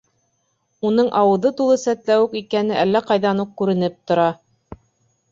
Уның 0.87 1.09
ауыҙы 1.17 1.49
тулы 1.59 1.75
сәтләүек 1.81 2.33
икәне 2.39 2.77
әллә 2.85 3.01
ҡайҙан 3.11 3.43
уҡ 3.43 3.51
күренеп 3.61 3.99
тора. 4.13 4.25